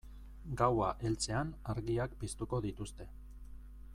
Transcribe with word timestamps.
Gaua 0.61 0.87
heltzean 1.03 1.51
argiak 1.75 2.17
piztuko 2.23 2.63
dituzte. 2.67 3.09